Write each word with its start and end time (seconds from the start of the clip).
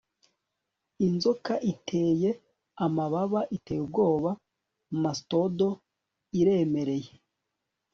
Inzoka 1.07 1.53
iteye 1.73 2.29
amababa 2.85 3.41
iteye 3.57 3.81
ubwoba 3.85 4.31
mastodon 5.01 5.75
iremereye 6.39 7.11